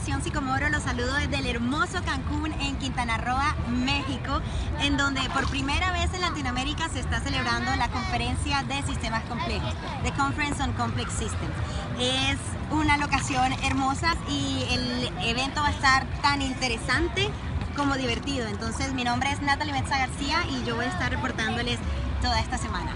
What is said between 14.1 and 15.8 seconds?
y el evento va a